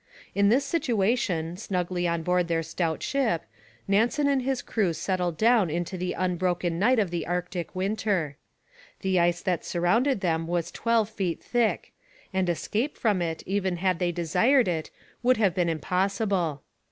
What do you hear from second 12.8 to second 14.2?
from it, even had they